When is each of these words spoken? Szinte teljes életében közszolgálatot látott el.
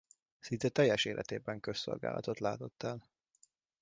Szinte 0.39 0.69
teljes 0.69 1.05
életében 1.05 1.59
közszolgálatot 1.59 2.39
látott 2.39 2.83
el. 2.83 3.07